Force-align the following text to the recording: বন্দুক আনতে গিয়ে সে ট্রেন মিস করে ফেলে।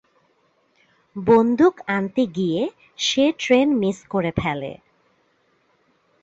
বন্দুক 1.15 1.75
আনতে 1.87 2.23
গিয়ে 2.35 2.61
সে 2.99 3.25
ট্রেন 3.39 3.67
মিস 3.81 3.97
করে 4.09 4.31
ফেলে। 4.37 4.71